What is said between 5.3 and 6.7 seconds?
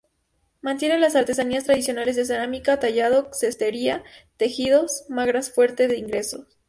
fuente de ingresos.